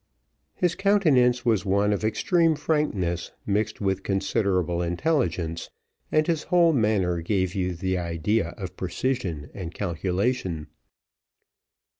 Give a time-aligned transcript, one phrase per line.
[0.55, 5.69] His countenance was one of extreme frankness, mixed with considerable intelligence,
[6.11, 10.65] and his whole manner gave you the idea of precision and calculation.